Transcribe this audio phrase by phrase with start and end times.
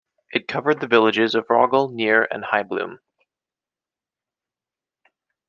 [0.33, 2.97] It covered the villages of Roggel, Neer, and Heibloem.